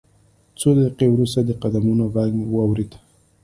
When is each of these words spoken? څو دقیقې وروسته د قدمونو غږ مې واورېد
څو 0.59 0.67
دقیقې 0.77 1.07
وروسته 1.11 1.39
د 1.43 1.51
قدمونو 1.61 2.03
غږ 2.13 2.29
مې 2.37 2.45
واورېد 2.49 2.91